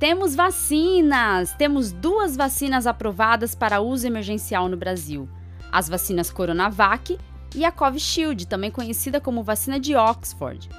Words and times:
Temos 0.00 0.34
vacinas! 0.34 1.52
Temos 1.58 1.92
duas 1.92 2.34
vacinas 2.34 2.86
aprovadas 2.86 3.54
para 3.54 3.82
uso 3.82 4.06
emergencial 4.06 4.66
no 4.66 4.74
Brasil: 4.74 5.28
as 5.70 5.90
vacinas 5.90 6.30
Coronavac 6.30 7.18
e 7.54 7.66
a 7.66 7.70
Covishield, 7.70 8.46
também 8.46 8.70
conhecida 8.70 9.20
como 9.20 9.42
vacina 9.42 9.78
de 9.78 9.94
Oxford. 9.94 10.70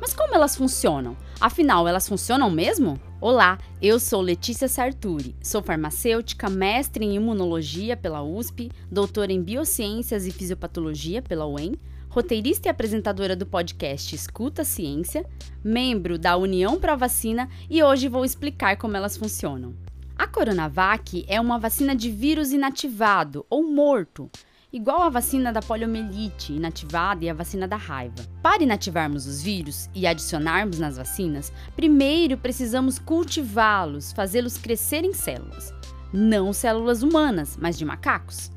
Mas 0.00 0.12
como 0.12 0.34
elas 0.34 0.56
funcionam? 0.56 1.16
Afinal, 1.40 1.86
elas 1.86 2.08
funcionam 2.08 2.50
mesmo? 2.50 3.00
Olá, 3.20 3.58
eu 3.80 4.00
sou 4.00 4.20
Letícia 4.20 4.66
Sarturi, 4.66 5.36
sou 5.40 5.62
farmacêutica, 5.62 6.50
mestre 6.50 7.04
em 7.04 7.14
imunologia 7.14 7.96
pela 7.96 8.24
USP, 8.24 8.72
doutora 8.90 9.32
em 9.32 9.40
biociências 9.40 10.26
e 10.26 10.32
fisiopatologia 10.32 11.22
pela 11.22 11.46
UEM, 11.46 11.76
roteirista 12.14 12.68
e 12.68 12.70
apresentadora 12.70 13.34
do 13.34 13.44
podcast 13.44 14.14
Escuta 14.14 14.62
Ciência, 14.62 15.26
membro 15.64 16.16
da 16.16 16.36
União 16.36 16.78
Pro 16.78 16.96
Vacina 16.96 17.48
e 17.68 17.82
hoje 17.82 18.06
vou 18.06 18.24
explicar 18.24 18.76
como 18.76 18.96
elas 18.96 19.16
funcionam. 19.16 19.74
A 20.16 20.24
Coronavac 20.24 21.24
é 21.26 21.40
uma 21.40 21.58
vacina 21.58 21.92
de 21.92 22.12
vírus 22.12 22.52
inativado 22.52 23.44
ou 23.50 23.64
morto 23.64 24.30
igual 24.72 25.02
a 25.02 25.08
vacina 25.08 25.52
da 25.52 25.60
poliomielite 25.60 26.52
inativada 26.52 27.24
e 27.24 27.28
a 27.28 27.34
vacina 27.34 27.66
da 27.66 27.76
raiva. 27.76 28.24
Para 28.40 28.62
inativarmos 28.62 29.26
os 29.26 29.42
vírus 29.42 29.90
e 29.92 30.06
adicionarmos 30.06 30.78
nas 30.78 30.96
vacinas, 30.96 31.52
primeiro 31.74 32.38
precisamos 32.38 32.96
cultivá-los, 32.96 34.12
fazê-los 34.12 34.56
crescer 34.56 35.04
em 35.04 35.12
células. 35.12 35.74
Não 36.12 36.52
células 36.52 37.02
humanas, 37.02 37.58
mas 37.60 37.76
de 37.76 37.84
macacos. 37.84 38.53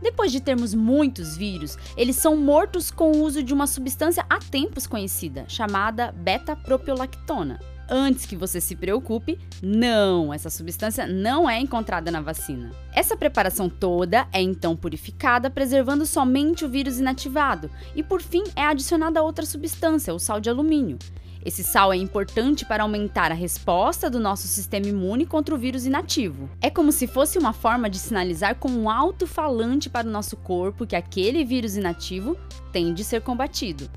Depois 0.00 0.30
de 0.30 0.40
termos 0.40 0.74
muitos 0.74 1.36
vírus, 1.36 1.76
eles 1.96 2.16
são 2.16 2.36
mortos 2.36 2.90
com 2.90 3.12
o 3.12 3.22
uso 3.22 3.42
de 3.42 3.54
uma 3.54 3.66
substância 3.66 4.24
há 4.28 4.38
tempos 4.38 4.86
conhecida, 4.86 5.44
chamada 5.48 6.12
beta-propiolactona. 6.12 7.58
Antes 7.88 8.26
que 8.26 8.34
você 8.34 8.60
se 8.60 8.74
preocupe, 8.74 9.38
não, 9.62 10.34
essa 10.34 10.50
substância 10.50 11.06
não 11.06 11.48
é 11.48 11.60
encontrada 11.60 12.10
na 12.10 12.20
vacina. 12.20 12.72
Essa 12.92 13.16
preparação 13.16 13.68
toda 13.68 14.26
é 14.32 14.42
então 14.42 14.76
purificada, 14.76 15.48
preservando 15.48 16.04
somente 16.04 16.64
o 16.64 16.68
vírus 16.68 16.98
inativado, 16.98 17.70
e 17.94 18.02
por 18.02 18.20
fim 18.20 18.42
é 18.56 18.62
adicionada 18.62 19.22
outra 19.22 19.46
substância, 19.46 20.12
o 20.12 20.18
sal 20.18 20.40
de 20.40 20.50
alumínio. 20.50 20.98
Esse 21.46 21.62
sal 21.62 21.92
é 21.92 21.96
importante 21.96 22.64
para 22.64 22.82
aumentar 22.82 23.30
a 23.30 23.34
resposta 23.34 24.10
do 24.10 24.18
nosso 24.18 24.48
sistema 24.48 24.88
imune 24.88 25.24
contra 25.24 25.54
o 25.54 25.58
vírus 25.58 25.86
inativo. 25.86 26.50
É 26.60 26.68
como 26.68 26.90
se 26.90 27.06
fosse 27.06 27.38
uma 27.38 27.52
forma 27.52 27.88
de 27.88 28.00
sinalizar 28.00 28.56
com 28.56 28.68
um 28.68 28.90
alto-falante 28.90 29.88
para 29.88 30.08
o 30.08 30.10
nosso 30.10 30.36
corpo 30.36 30.84
que 30.84 30.96
aquele 30.96 31.44
vírus 31.44 31.76
inativo 31.76 32.36
tem 32.72 32.92
de 32.92 33.04
ser 33.04 33.20
combatido. 33.20 33.88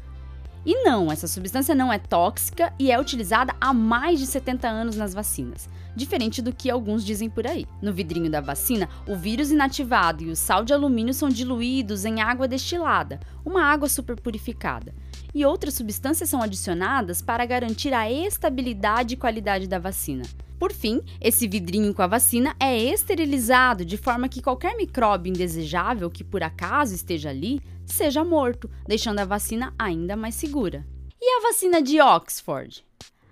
E 0.63 0.83
não, 0.83 1.11
essa 1.11 1.27
substância 1.27 1.73
não 1.73 1.91
é 1.91 1.97
tóxica 1.97 2.71
e 2.77 2.91
é 2.91 2.99
utilizada 2.99 3.55
há 3.59 3.73
mais 3.73 4.19
de 4.19 4.27
70 4.27 4.67
anos 4.67 4.95
nas 4.95 5.15
vacinas, 5.15 5.67
diferente 5.95 6.43
do 6.43 6.53
que 6.53 6.69
alguns 6.69 7.03
dizem 7.03 7.31
por 7.31 7.47
aí. 7.47 7.65
No 7.81 7.91
vidrinho 7.91 8.29
da 8.29 8.41
vacina, 8.41 8.87
o 9.07 9.15
vírus 9.15 9.49
inativado 9.49 10.23
e 10.23 10.29
o 10.29 10.35
sal 10.35 10.63
de 10.63 10.71
alumínio 10.71 11.15
são 11.15 11.29
diluídos 11.29 12.05
em 12.05 12.21
água 12.21 12.47
destilada, 12.47 13.19
uma 13.43 13.63
água 13.63 13.89
superpurificada. 13.89 14.93
E 15.33 15.45
outras 15.45 15.75
substâncias 15.75 16.29
são 16.29 16.41
adicionadas 16.41 17.21
para 17.21 17.45
garantir 17.45 17.93
a 17.93 18.11
estabilidade 18.11 19.13
e 19.13 19.17
qualidade 19.17 19.67
da 19.67 19.77
vacina. 19.77 20.23
Por 20.59 20.73
fim, 20.73 21.01
esse 21.21 21.47
vidrinho 21.47 21.93
com 21.93 22.01
a 22.01 22.07
vacina 22.07 22.53
é 22.59 22.77
esterilizado 22.77 23.85
de 23.85 23.95
forma 23.95 24.27
que 24.27 24.41
qualquer 24.41 24.75
micróbio 24.75 25.29
indesejável 25.29 26.09
que 26.09 26.23
por 26.23 26.43
acaso 26.43 26.93
esteja 26.93 27.29
ali 27.29 27.61
seja 27.85 28.25
morto, 28.25 28.69
deixando 28.85 29.19
a 29.19 29.25
vacina 29.25 29.73
ainda 29.79 30.17
mais 30.17 30.35
segura. 30.35 30.85
E 31.21 31.37
a 31.37 31.41
vacina 31.43 31.81
de 31.81 32.01
Oxford? 32.01 32.83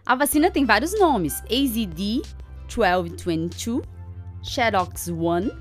A 0.05 0.15
vacina 0.15 0.49
tem 0.49 0.65
vários 0.65 0.97
nomes: 0.97 1.41
AZD 1.43 2.21
1222, 2.73 3.81
Shadox 4.41 5.09
1, 5.09 5.51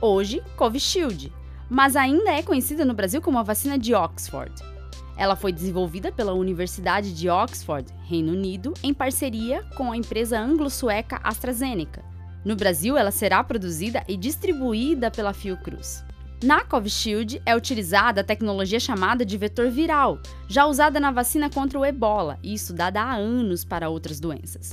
hoje 0.00 0.40
Covishield, 0.56 1.32
mas 1.68 1.96
ainda 1.96 2.30
é 2.30 2.42
conhecida 2.42 2.84
no 2.84 2.94
Brasil 2.94 3.20
como 3.20 3.38
a 3.38 3.42
vacina 3.42 3.76
de 3.76 3.92
Oxford. 3.92 4.71
Ela 5.16 5.36
foi 5.36 5.52
desenvolvida 5.52 6.10
pela 6.10 6.32
Universidade 6.32 7.14
de 7.14 7.28
Oxford, 7.28 7.92
Reino 8.04 8.32
Unido, 8.32 8.72
em 8.82 8.94
parceria 8.94 9.62
com 9.76 9.92
a 9.92 9.96
empresa 9.96 10.38
anglo-sueca 10.38 11.20
AstraZeneca. 11.22 12.04
No 12.44 12.56
Brasil, 12.56 12.96
ela 12.96 13.10
será 13.10 13.44
produzida 13.44 14.02
e 14.08 14.16
distribuída 14.16 15.10
pela 15.10 15.32
Fiocruz. 15.32 16.04
Na 16.42 16.64
Covishield 16.64 17.40
é 17.46 17.54
utilizada 17.54 18.20
a 18.20 18.24
tecnologia 18.24 18.80
chamada 18.80 19.24
de 19.24 19.38
vetor 19.38 19.70
viral, 19.70 20.18
já 20.48 20.66
usada 20.66 20.98
na 20.98 21.12
vacina 21.12 21.48
contra 21.48 21.78
o 21.78 21.86
ebola 21.86 22.36
e 22.42 22.52
estudada 22.52 23.00
há 23.00 23.14
anos 23.14 23.64
para 23.64 23.88
outras 23.88 24.18
doenças. 24.18 24.72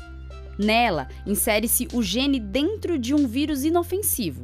Nela, 0.57 1.07
insere-se 1.27 1.87
o 1.93 2.01
gene 2.01 2.39
dentro 2.39 2.97
de 2.97 3.13
um 3.13 3.27
vírus 3.27 3.63
inofensivo, 3.63 4.41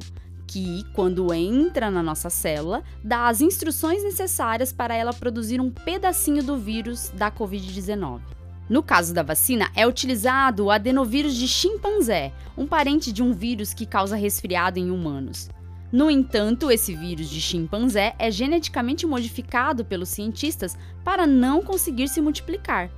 que, 0.48 0.84
quando 0.94 1.34
entra 1.34 1.90
na 1.90 2.04
nossa 2.04 2.30
célula, 2.30 2.84
dá 3.04 3.28
as 3.28 3.42
instruções 3.42 4.04
necessárias 4.04 4.72
para 4.72 4.96
ela 4.96 5.14
produzir 5.14 5.60
um 5.60 5.72
pedacinho 5.72 6.44
do 6.44 6.58
vírus 6.58 7.12
da 7.14 7.32
Covid-19. 7.32 8.22
No 8.68 8.82
caso 8.82 9.14
da 9.14 9.22
vacina, 9.22 9.70
é 9.76 9.86
utilizado 9.86 10.66
o 10.66 10.72
adenovírus 10.72 11.36
de 11.36 11.48
chimpanzé, 11.48 12.34
um 12.58 12.66
parente 12.66 13.12
de 13.12 13.22
um 13.22 13.32
vírus 13.32 13.74
que 13.74 13.86
causa 13.86 14.16
resfriado 14.16 14.80
em 14.80 14.90
humanos. 14.90 15.50
No 15.92 16.10
entanto, 16.10 16.72
esse 16.72 16.96
vírus 16.96 17.30
de 17.30 17.40
chimpanzé 17.40 18.16
é 18.18 18.32
geneticamente 18.32 19.06
modificado 19.06 19.86
pelos 19.86 20.10
cientistas 20.10 20.76
para 21.04 21.28
não 21.28 21.62
conseguir 21.62 22.08
se 22.08 22.20
multiplicar. 22.20 22.90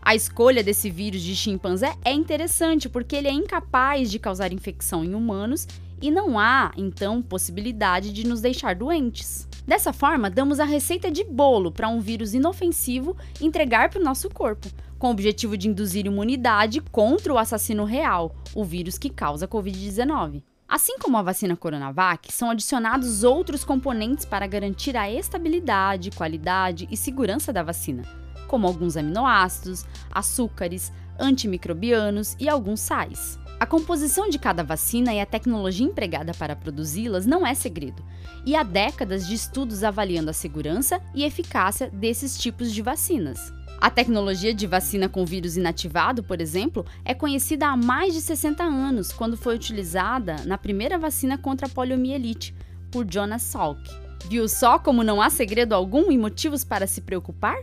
A 0.00 0.14
escolha 0.14 0.62
desse 0.62 0.88
vírus 0.88 1.20
de 1.20 1.36
chimpanzé 1.36 1.94
é 2.04 2.12
interessante 2.12 2.88
porque 2.88 3.16
ele 3.16 3.28
é 3.28 3.32
incapaz 3.32 4.10
de 4.10 4.18
causar 4.18 4.52
infecção 4.52 5.04
em 5.04 5.14
humanos 5.14 5.66
e 6.00 6.10
não 6.10 6.38
há, 6.38 6.72
então, 6.76 7.22
possibilidade 7.22 8.12
de 8.12 8.26
nos 8.26 8.40
deixar 8.40 8.74
doentes. 8.74 9.48
Dessa 9.66 9.92
forma, 9.92 10.30
damos 10.30 10.60
a 10.60 10.64
receita 10.64 11.10
de 11.10 11.24
bolo 11.24 11.72
para 11.72 11.88
um 11.88 12.00
vírus 12.00 12.34
inofensivo 12.34 13.16
entregar 13.40 13.90
para 13.90 14.00
o 14.00 14.04
nosso 14.04 14.30
corpo, 14.30 14.68
com 14.98 15.08
o 15.08 15.10
objetivo 15.10 15.56
de 15.56 15.68
induzir 15.68 16.06
imunidade 16.06 16.80
contra 16.80 17.32
o 17.32 17.38
assassino 17.38 17.84
real, 17.84 18.34
o 18.54 18.64
vírus 18.64 18.98
que 18.98 19.10
causa 19.10 19.48
Covid-19. 19.48 20.42
Assim 20.68 20.98
como 20.98 21.16
a 21.16 21.22
vacina 21.22 21.56
Coronavac, 21.56 22.32
são 22.32 22.50
adicionados 22.50 23.22
outros 23.22 23.64
componentes 23.64 24.24
para 24.24 24.48
garantir 24.48 24.96
a 24.96 25.10
estabilidade, 25.10 26.10
qualidade 26.10 26.88
e 26.90 26.96
segurança 26.96 27.52
da 27.52 27.62
vacina, 27.62 28.02
como 28.48 28.66
alguns 28.66 28.96
aminoácidos, 28.96 29.84
açúcares, 30.10 30.92
antimicrobianos 31.18 32.36
e 32.38 32.48
alguns 32.48 32.80
sais. 32.80 33.38
A 33.58 33.64
composição 33.64 34.28
de 34.28 34.38
cada 34.38 34.62
vacina 34.62 35.14
e 35.14 35.20
a 35.20 35.24
tecnologia 35.24 35.86
empregada 35.86 36.34
para 36.34 36.54
produzi-las 36.54 37.24
não 37.24 37.46
é 37.46 37.54
segredo, 37.54 38.04
e 38.44 38.54
há 38.54 38.62
décadas 38.62 39.26
de 39.26 39.34
estudos 39.34 39.82
avaliando 39.82 40.28
a 40.28 40.34
segurança 40.34 41.00
e 41.14 41.24
eficácia 41.24 41.88
desses 41.90 42.36
tipos 42.36 42.70
de 42.70 42.82
vacinas. 42.82 43.52
A 43.80 43.90
tecnologia 43.90 44.54
de 44.54 44.66
vacina 44.66 45.08
com 45.08 45.24
vírus 45.24 45.56
inativado, 45.56 46.22
por 46.22 46.40
exemplo, 46.40 46.84
é 47.04 47.14
conhecida 47.14 47.68
há 47.68 47.76
mais 47.76 48.14
de 48.14 48.20
60 48.20 48.62
anos, 48.62 49.12
quando 49.12 49.36
foi 49.36 49.54
utilizada 49.54 50.36
na 50.44 50.58
primeira 50.58 50.98
vacina 50.98 51.38
contra 51.38 51.66
a 51.66 51.70
poliomielite, 51.70 52.54
por 52.90 53.06
Jonas 53.10 53.42
Salk. 53.42 53.80
Viu 54.28 54.48
só 54.48 54.78
como 54.78 55.04
não 55.04 55.20
há 55.20 55.30
segredo 55.30 55.74
algum 55.74 56.10
e 56.10 56.18
motivos 56.18 56.64
para 56.64 56.86
se 56.86 57.00
preocupar? 57.00 57.56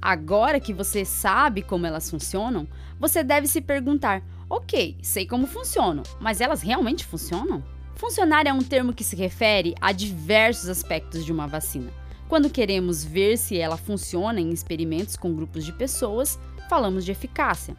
Agora 0.00 0.60
que 0.60 0.72
você 0.72 1.04
sabe 1.04 1.62
como 1.62 1.86
elas 1.86 2.08
funcionam, 2.10 2.66
você 2.98 3.22
deve 3.22 3.46
se 3.46 3.60
perguntar 3.60 4.22
Ok, 4.50 4.96
sei 5.02 5.26
como 5.26 5.46
funcionam, 5.46 6.02
mas 6.18 6.40
elas 6.40 6.62
realmente 6.62 7.04
funcionam? 7.04 7.62
Funcionar 7.94 8.46
é 8.46 8.52
um 8.52 8.62
termo 8.62 8.94
que 8.94 9.04
se 9.04 9.14
refere 9.14 9.74
a 9.78 9.92
diversos 9.92 10.70
aspectos 10.70 11.22
de 11.22 11.30
uma 11.30 11.46
vacina. 11.46 11.92
Quando 12.30 12.48
queremos 12.48 13.04
ver 13.04 13.36
se 13.36 13.58
ela 13.58 13.76
funciona 13.76 14.40
em 14.40 14.48
experimentos 14.48 15.16
com 15.16 15.34
grupos 15.34 15.66
de 15.66 15.72
pessoas, 15.72 16.38
falamos 16.66 17.04
de 17.04 17.12
eficácia. 17.12 17.76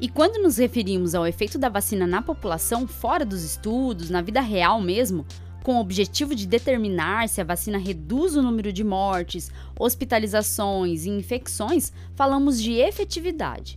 E 0.00 0.08
quando 0.08 0.42
nos 0.42 0.56
referimos 0.56 1.14
ao 1.14 1.24
efeito 1.24 1.56
da 1.56 1.68
vacina 1.68 2.04
na 2.04 2.20
população, 2.20 2.84
fora 2.88 3.24
dos 3.24 3.44
estudos, 3.44 4.10
na 4.10 4.22
vida 4.22 4.40
real 4.40 4.80
mesmo, 4.80 5.24
com 5.66 5.78
o 5.78 5.80
objetivo 5.80 6.32
de 6.32 6.46
determinar 6.46 7.28
se 7.28 7.40
a 7.40 7.44
vacina 7.44 7.76
reduz 7.76 8.36
o 8.36 8.42
número 8.42 8.72
de 8.72 8.84
mortes, 8.84 9.50
hospitalizações 9.76 11.04
e 11.04 11.10
infecções, 11.10 11.92
falamos 12.14 12.62
de 12.62 12.74
efetividade. 12.74 13.76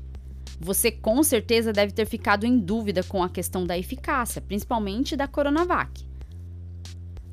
Você 0.59 0.91
com 0.91 1.24
certeza 1.24 1.74
deve 1.74 1.91
ter 1.91 2.06
ficado 2.06 2.45
em 2.45 2.59
dúvida 2.59 3.01
com 3.01 3.24
a 3.24 3.30
questão 3.30 3.65
da 3.65 3.75
eficácia, 3.75 4.39
principalmente 4.39 5.15
da 5.15 5.27
Coronavac. 5.27 6.06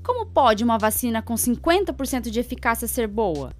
Como 0.02 0.24
pode 0.24 0.64
uma 0.64 0.78
vacina 0.78 1.20
com 1.20 1.34
50% 1.34 2.30
de 2.30 2.40
eficácia 2.40 2.88
ser 2.88 3.06
boa? 3.06 3.52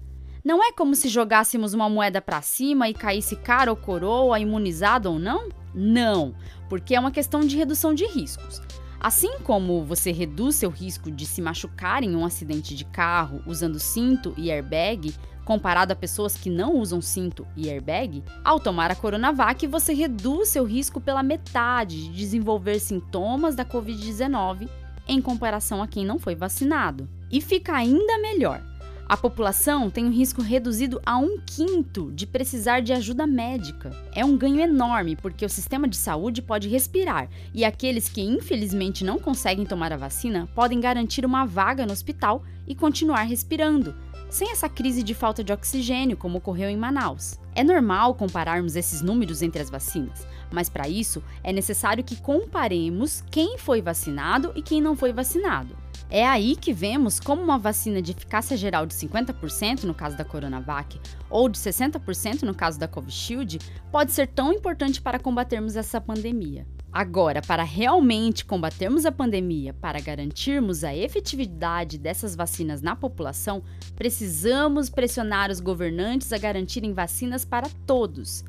Não 0.43 0.63
é 0.63 0.71
como 0.71 0.95
se 0.95 1.09
jogássemos 1.09 1.75
uma 1.75 1.87
moeda 1.87 2.23
para 2.23 2.41
cima 2.41 2.89
e 2.89 2.95
caísse 2.95 3.35
cara 3.35 3.69
ou 3.69 3.77
coroa, 3.77 4.39
imunizado 4.39 5.11
ou 5.11 5.19
não? 5.19 5.49
Não, 5.75 6.33
porque 6.67 6.95
é 6.95 6.99
uma 6.99 7.11
questão 7.11 7.41
de 7.41 7.55
redução 7.55 7.93
de 7.93 8.07
riscos. 8.07 8.63
Assim 8.99 9.39
como 9.39 9.83
você 9.85 10.11
reduz 10.11 10.55
seu 10.55 10.69
risco 10.69 11.11
de 11.11 11.25
se 11.25 11.41
machucar 11.41 12.03
em 12.03 12.15
um 12.15 12.25
acidente 12.25 12.75
de 12.75 12.85
carro 12.85 13.41
usando 13.45 13.79
cinto 13.79 14.33
e 14.37 14.51
airbag, 14.51 15.13
Comparado 15.47 15.93
a 15.93 15.95
pessoas 15.95 16.35
que 16.35 16.49
não 16.49 16.75
usam 16.75 16.99
cinto 17.01 17.47
e 17.55 17.69
airbag, 17.69 18.21
ao 18.43 18.59
tomar 18.59 18.91
a 18.91 18.95
Coronavac 18.95 19.65
você 19.65 19.93
reduz 19.93 20.49
seu 20.49 20.65
risco 20.65 20.99
pela 20.99 21.23
metade 21.23 22.03
de 22.03 22.09
desenvolver 22.09 22.79
sintomas 22.79 23.55
da 23.55 23.63
Covid-19 23.63 24.67
em 25.07 25.21
comparação 25.21 25.81
a 25.81 25.87
quem 25.87 26.05
não 26.05 26.19
foi 26.19 26.35
vacinado. 26.35 27.07
E 27.31 27.39
fica 27.39 27.73
ainda 27.73 28.17
melhor. 28.17 28.61
A 29.09 29.15
população 29.15 29.89
tem 29.89 30.03
um 30.03 30.11
risco 30.11 30.41
reduzido 30.41 30.99
a 31.05 31.17
um 31.17 31.37
quinto 31.39 32.11
de 32.11 32.27
precisar 32.27 32.81
de 32.81 32.91
ajuda 32.91 33.25
médica. 33.25 33.95
É 34.13 34.25
um 34.25 34.35
ganho 34.35 34.59
enorme 34.59 35.15
porque 35.15 35.45
o 35.45 35.49
sistema 35.49 35.87
de 35.87 35.95
saúde 35.95 36.41
pode 36.41 36.67
respirar 36.67 37.29
e 37.53 37.63
aqueles 37.63 38.09
que 38.09 38.19
infelizmente 38.21 39.05
não 39.05 39.17
conseguem 39.17 39.65
tomar 39.65 39.93
a 39.93 39.97
vacina 39.97 40.49
podem 40.53 40.81
garantir 40.81 41.25
uma 41.25 41.45
vaga 41.45 41.85
no 41.85 41.93
hospital 41.93 42.43
e 42.67 42.75
continuar 42.75 43.23
respirando, 43.23 43.95
sem 44.29 44.51
essa 44.51 44.67
crise 44.67 45.03
de 45.03 45.13
falta 45.13 45.43
de 45.43 45.53
oxigênio 45.53 46.17
como 46.17 46.37
ocorreu 46.37 46.69
em 46.69 46.77
Manaus. 46.77 47.39
É 47.55 47.63
normal 47.63 48.15
compararmos 48.15 48.75
esses 48.75 49.01
números 49.01 49.41
entre 49.41 49.61
as 49.61 49.69
vacinas, 49.69 50.27
mas 50.51 50.69
para 50.69 50.87
isso 50.87 51.23
é 51.43 51.51
necessário 51.51 52.03
que 52.03 52.15
comparemos 52.15 53.23
quem 53.31 53.57
foi 53.57 53.81
vacinado 53.81 54.51
e 54.55 54.61
quem 54.61 54.81
não 54.81 54.95
foi 54.95 55.11
vacinado. 55.11 55.75
É 56.09 56.25
aí 56.25 56.55
que 56.55 56.71
vemos 56.71 57.19
como 57.19 57.41
uma 57.41 57.57
vacina 57.57 58.01
de 58.01 58.11
eficácia 58.11 58.55
geral 58.55 58.85
de 58.85 58.93
50% 58.93 59.83
no 59.83 59.93
caso 59.93 60.15
da 60.15 60.23
Coronavac 60.23 60.99
ou 61.29 61.49
de 61.49 61.57
60% 61.57 62.43
no 62.43 62.55
caso 62.55 62.79
da 62.79 62.87
Covishield 62.87 63.59
pode 63.91 64.13
ser 64.13 64.27
tão 64.27 64.53
importante 64.53 65.01
para 65.01 65.19
combatermos 65.19 65.75
essa 65.75 65.99
pandemia. 65.99 66.65
Agora, 66.97 67.43
para 67.43 67.61
realmente 67.61 68.43
combatermos 68.43 69.05
a 69.05 69.11
pandemia, 69.11 69.71
para 69.71 70.01
garantirmos 70.01 70.83
a 70.83 70.95
efetividade 70.95 71.95
dessas 71.95 72.35
vacinas 72.35 72.81
na 72.81 72.95
população, 72.95 73.61
precisamos 73.95 74.89
pressionar 74.89 75.51
os 75.51 75.59
governantes 75.59 76.33
a 76.33 76.39
garantirem 76.39 76.93
vacinas 76.93 77.45
para 77.45 77.69
todos. 77.85 78.43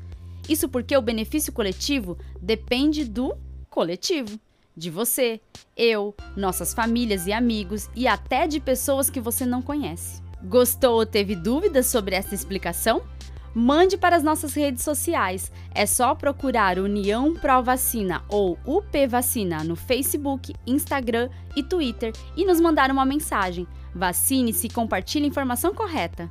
Isso 0.49 0.67
porque 0.67 0.97
o 0.97 1.01
benefício 1.01 1.53
coletivo 1.53 2.17
depende 2.41 3.05
do 3.05 3.37
coletivo 3.69 4.39
de 4.75 4.89
você, 4.89 5.39
eu, 5.77 6.15
nossas 6.35 6.73
famílias 6.73 7.27
e 7.27 7.31
amigos 7.31 7.87
e 7.95 8.07
até 8.07 8.47
de 8.47 8.59
pessoas 8.59 9.11
que 9.11 9.21
você 9.21 9.45
não 9.45 9.61
conhece. 9.61 10.23
Gostou 10.43 10.95
ou 10.95 11.05
teve 11.05 11.35
dúvidas 11.35 11.85
sobre 11.85 12.15
essa 12.15 12.33
explicação? 12.33 13.03
Mande 13.53 13.97
para 13.97 14.15
as 14.15 14.23
nossas 14.23 14.53
redes 14.53 14.83
sociais. 14.83 15.51
É 15.73 15.85
só 15.85 16.13
procurar 16.13 16.77
União 16.77 17.33
Pro 17.33 17.63
Vacina 17.63 18.23
ou 18.29 18.57
UP 18.65 19.07
Vacina 19.07 19.63
no 19.63 19.75
Facebook, 19.75 20.53
Instagram 20.65 21.29
e 21.55 21.63
Twitter 21.63 22.13
e 22.35 22.45
nos 22.45 22.61
mandar 22.61 22.91
uma 22.91 23.05
mensagem. 23.05 23.67
Vacine-se 23.93 24.67
e 24.67 24.69
compartilhe 24.69 25.25
a 25.25 25.29
informação 25.29 25.73
correta. 25.73 26.29